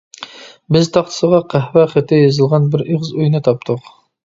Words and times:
بىز 0.75 0.89
تاختىسىغا 0.95 1.41
قەھۋە 1.51 1.85
خېتى 1.93 2.21
يېزىلغان 2.23 2.67
بىر 2.77 2.87
ئېغىر 2.89 3.15
ئۆينى 3.23 3.45
تاپتۇق. 3.51 3.97